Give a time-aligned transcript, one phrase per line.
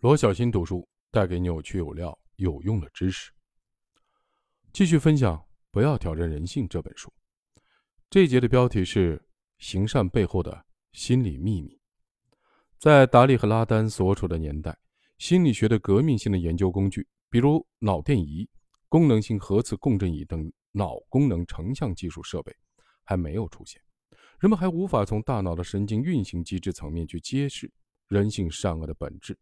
[0.00, 3.32] 罗小新读书带给你有趣有料有用的知识。
[4.72, 5.36] 继续分享
[5.72, 7.12] 《不要挑战人性》这本书。
[8.08, 9.20] 这一节的标题是
[9.58, 11.76] “行善背后的心理秘密”。
[12.78, 14.78] 在达利和拉丹所处的年代，
[15.18, 18.48] 心理学的革命性的研究工具，比如脑电仪、
[18.88, 22.54] 功能性核磁共振仪等脑功能成像技术设备，
[23.02, 23.82] 还没有出现。
[24.38, 27.68] 人们还无法从大脑的神经运行机制层面去揭示
[28.06, 29.36] 人性善恶的本质。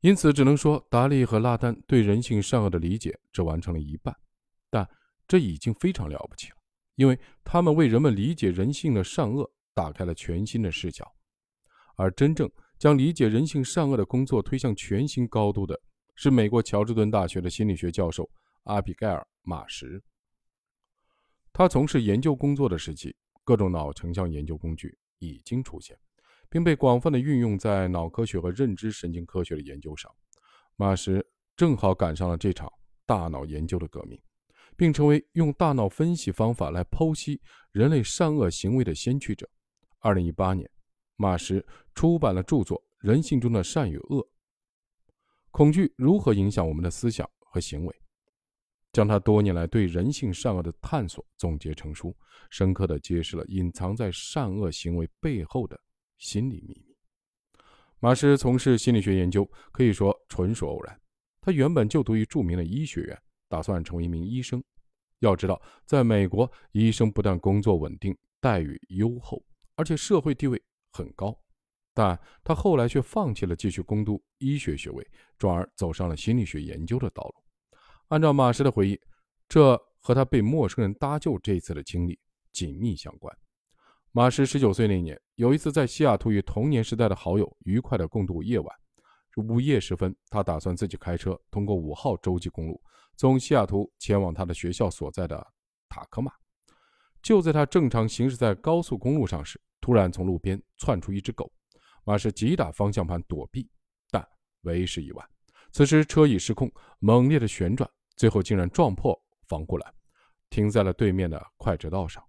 [0.00, 4.16] 因此，只能说达利和拉丹对人性善恶的理解只完成了一半，
[4.70, 4.88] 但
[5.28, 6.56] 这已经非常了不起了，
[6.94, 11.06] 因为他们为人们理解人性的善恶打开了全新的视角。
[11.96, 15.78] 而真正将理解人性善恶的工作推向全新高度的，
[16.14, 18.26] 是美国乔治敦大学的心理学教授
[18.64, 20.02] 阿比盖尔·马什。
[21.52, 23.14] 他从事研究工作的时期，
[23.44, 25.94] 各种脑成像研究工具已经出现。
[26.50, 30.12] 并被广泛的运用在脑科学和认知神经科学的研究上。
[30.76, 31.24] 马什
[31.56, 32.70] 正好赶上了这场
[33.06, 34.20] 大脑研究的革命，
[34.76, 39.48] 并成为用大脑分析方法来剖析人类善恶行为的先驱者。
[40.00, 40.68] 二零一八年，
[41.16, 44.26] 马什出版了著作《人性中的善与恶：
[45.50, 47.94] 恐惧如何影响我们的思想和行为》，
[48.92, 52.16] 将他多年来对人性善恶的探索总结成书，
[52.48, 55.78] 深刻地揭示了隐藏在善恶行为背后的。
[56.20, 56.96] 心理秘密。
[57.98, 61.00] 马什从事心理学研究可以说纯属偶然。
[61.40, 64.62] 他原本就读于著名的医学院，打算成为一名医生。
[65.18, 69.42] 要知道，在美国，医生不但工作稳定、待遇优厚，
[69.74, 70.62] 而且社会地位
[70.92, 71.36] 很高。
[71.92, 75.06] 但他后来却放弃了继续攻读医学学位，
[75.36, 77.34] 转而走上了心理学研究的道路。
[78.08, 78.98] 按照马什的回忆，
[79.48, 82.18] 这和他被陌生人搭救这次的经历
[82.52, 83.36] 紧密相关。
[84.12, 88.76] 马什十九岁那年，有一次在西雅图与童年时代的好友愉快地共度夜晚。
[89.36, 92.82] 午夜时分，他打算自己开车通过五号洲际公路，
[93.16, 95.46] 从西雅图前往他的学校所在的
[95.88, 96.32] 塔科马。
[97.22, 101.48] 就在他正常行驶在高速公路上时，突然从路边窜出一只狗。
[102.02, 103.70] 马什急打方向盘躲避，
[104.10, 104.26] 但
[104.62, 105.24] 为时已晚。
[105.70, 106.68] 此时车已失控，
[106.98, 109.94] 猛烈的旋转，最后竟然撞破防护栏，
[110.48, 112.20] 停在了对面的快车道上。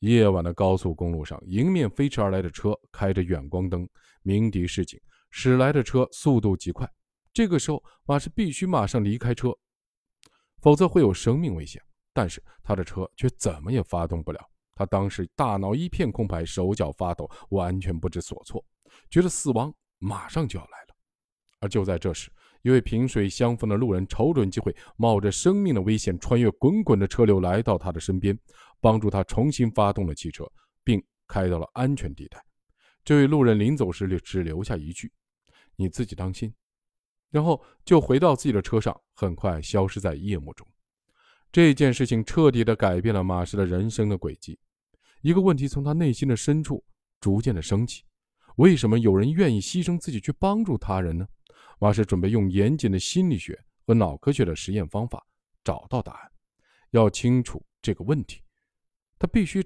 [0.00, 3.88] 夜晚的高速公路上，迎面飞驰而来的车开着远光灯，
[4.22, 5.00] 鸣笛示警。
[5.30, 6.90] 驶来的车速度极快，
[7.32, 9.56] 这个时候马氏必须马上离开车，
[10.60, 11.82] 否则会有生命危险。
[12.12, 14.40] 但是他的车却怎么也发动不了。
[14.74, 18.64] 他当时大脑一片空白，手脚发抖，完全不知所措，
[19.10, 20.96] 觉得死亡马上就要来了。
[21.60, 22.30] 而就在这时，
[22.62, 28.38] 一位萍水相逢的路人瞅准机会，冒着生命的危险，穿越滚滚的车流，来到他的身边。
[28.86, 30.48] 帮助他重新发动了汽车，
[30.84, 32.40] 并开到了安全地带。
[33.04, 35.12] 这位路人临走时只留下一句
[35.74, 36.54] ：“你自己当心。”
[37.28, 40.64] 然后就回到自己的车上，很快消失在夜幕中。
[41.50, 44.56] 这件事情彻底的改变了马氏的人生的轨迹。
[45.20, 46.84] 一个问题从他内心的深处
[47.18, 48.04] 逐渐的升起：
[48.54, 51.26] 为什么有人愿意牺牲自己去帮助他人呢？
[51.80, 55.26] 马氏准备用严谨的心理学和脑科学的实验方法
[55.64, 56.30] 找到答案。
[56.92, 58.45] 要清楚这个问题。
[59.18, 59.64] 他必须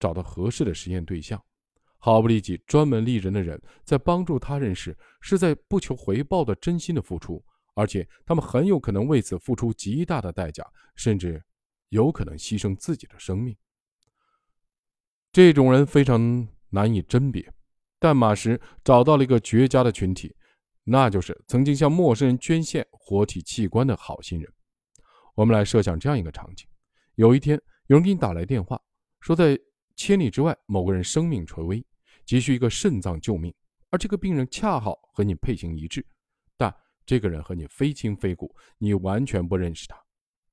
[0.00, 1.42] 找到合适的实验对象，
[1.98, 7.44] 毫不利己、专门利人的人，在帮助他人时，是在不求回报的真心的付出，
[7.74, 11.42] 而且他们很有可能为此付出极大的代价，甚至
[11.88, 13.56] 有可能牺牲自己的生命。
[15.32, 17.52] 这种人非常难以甄别，
[17.98, 20.34] 但马什找到了一个绝佳的群体，
[20.84, 24.50] 那就是曾经向陌生人捐献活体器官的好心人。
[25.34, 26.66] 我们来设想这样一个场景：
[27.16, 27.60] 有一天。
[27.88, 28.78] 有人给你打来电话，
[29.20, 29.58] 说在
[29.96, 31.82] 千里之外某个人生命垂危，
[32.26, 33.52] 急需一个肾脏救命，
[33.88, 36.04] 而这个病人恰好和你配型一致，
[36.58, 36.74] 但
[37.06, 39.98] 这个人和你非亲非故，你完全不认识他。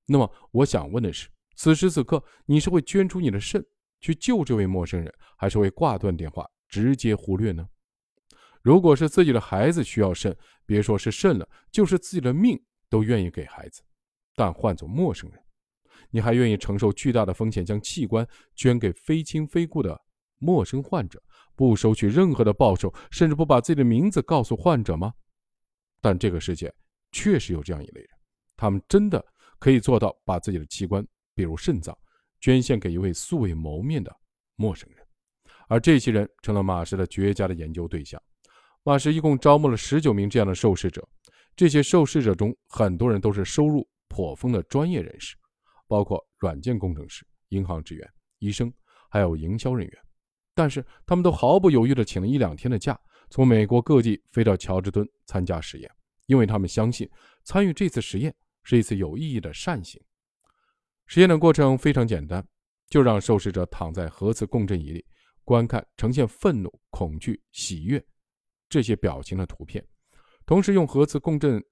[0.05, 3.61] 那么我想问的是，此时此刻你是会捐出你的肾
[3.99, 7.67] 去救这位陌生人，还是会挂断电话直接忽略呢？
[8.61, 10.33] 如果是自己的孩子需要肾，
[10.65, 12.57] 别说是肾了，就是自己的命
[12.89, 13.83] 都愿意给孩子，
[14.37, 15.44] 但换做陌生人。
[16.09, 19.99] 你还愿意承受巨大的风险，将器官捐给非亲非故的
[20.37, 21.21] 陌生患者，
[21.55, 25.13] 不收取任何的报酬，甚至不把自己的名字告诉患者吗？
[26.01, 26.73] 但这个世界
[27.11, 28.09] 确实有这样一类人，
[28.55, 29.25] 他们真的
[29.59, 31.97] 可以做到把自己的器官，比如肾脏，
[32.39, 34.15] 捐献给一位素未谋面的
[34.55, 35.05] 陌生人，
[35.67, 38.21] 而这些人成了马氏的绝佳的研究对象。
[38.83, 41.07] 马氏一共招募了十九名这样的受试者，
[41.55, 45.35] 这些受试者中，很多人都是收入颇丰的专业人士。
[45.87, 48.73] 包括软件工程师、银行职员、医生，
[49.09, 49.99] 还有营销人员，
[50.53, 52.99] 但是他们都毫不犹豫地请了一两天的假，
[53.29, 55.91] 从美国各地飞到乔治敦参加实验，
[56.25, 57.09] 因为他们相信
[57.43, 58.33] 参与这次实验
[58.63, 60.01] 是一次有意义的善行。
[61.05, 62.45] 实验的过程非常简单，
[62.89, 65.05] 就让受试者躺在核磁共振仪里，
[65.43, 68.03] 观看呈现愤怒、恐惧、喜悦
[68.67, 69.85] 这些表情的图片，
[70.45, 71.63] 同时用核磁共振，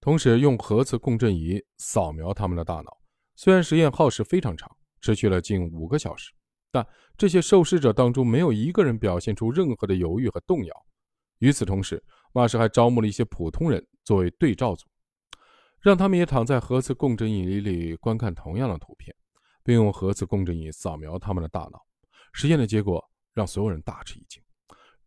[0.00, 2.98] 同时用核磁共振仪扫描他们的大脑。
[3.36, 4.70] 虽然实验耗时非常长，
[5.00, 6.32] 持续了近五个小时，
[6.70, 6.86] 但
[7.16, 10.74] 这些受试者当中没有一个人表现出任何的犹豫和动摇。
[11.38, 12.02] 与此同时，
[12.32, 14.86] 马氏还招募了一些普通人作为对照组。
[15.80, 19.16] 让他们也躺在核磁共振仪里观看同样的图片，
[19.64, 21.80] 并用核磁共振仪扫描他们的大脑。
[22.34, 23.02] 实验的结果
[23.32, 24.42] 让所有人大吃一惊。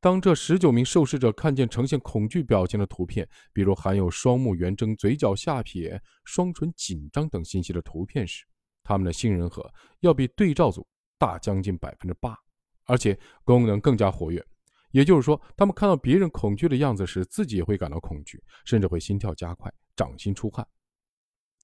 [0.03, 8.43] 当这十九名受试者看见呈现恐惧表情的图片，比如含有双目圆睁、嘴角下撇、双唇紧张等信息的图片时，
[8.83, 9.65] 他们的杏仁核
[10.01, 10.85] 要比对照组
[11.17, 12.37] 大将近百分之八，
[12.83, 14.45] 而且功能更加活跃。
[14.91, 19.73] 也就是说，他们看到别人恐惧的样子时，自己也会感到恐惧，甚至会心跳加快。
[19.95, 20.67] 掌心出汗。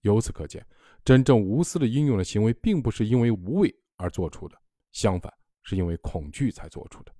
[0.04, 0.66] 由此可见，
[1.04, 4.58] 真正无私的英勇的行为，并不是因为无畏而做出的，
[4.94, 5.30] 相反，
[5.64, 7.14] 是因为恐惧才做出的。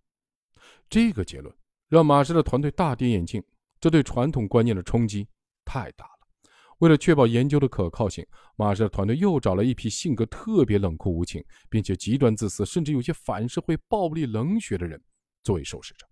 [0.90, 1.54] 这个结论
[1.88, 3.44] 让马氏的团队大跌眼镜，
[3.80, 5.28] 这对传统观念的冲击
[5.66, 6.12] 太大了。
[6.80, 8.26] 为了确保研究的可靠性，
[8.56, 15.02] 马氏的团队又找了一批性格特别冷酷无情，并且极端自私，甚至有些反社会、暴力、冷血的人
[15.44, 16.08] 作为受试者。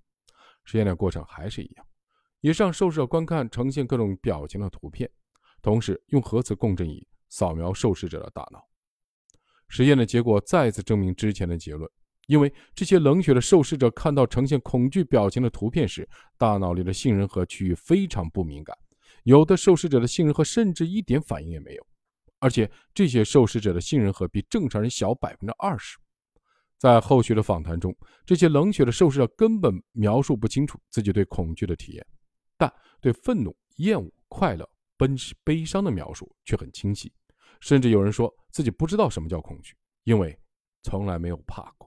[0.66, 1.86] 实验的过程还是一样。
[2.42, 5.10] 也是让受试者观看呈现各种表情的图片，
[5.62, 8.64] 同时用核磁共振仪扫描受试者的大脑。
[9.70, 11.90] 实验的结果再次证明之前的结论，
[12.28, 16.08] 因为这些冷血的受试者看到呈现恐惧表情的图片时，
[16.38, 18.78] 大脑里的杏仁核区域非常不敏感，
[19.24, 21.88] 有的受试者的杏仁核甚至一点反应也没有，
[22.40, 25.98] 而且这些受试者的杏仁核比正常人小百分之二十。
[26.78, 27.96] 在后续的访谈中，
[28.26, 32.06] 这些冷血的受试者根本描述不清楚自己对恐惧的体验。
[32.58, 37.12] 但对愤怒、厌恶、快乐、奔驰悲伤的描述却很清晰，
[37.62, 39.74] 甚至有人说自己不知道什么叫恐惧，
[40.04, 40.38] 因为
[40.84, 41.87] 从来没有怕过。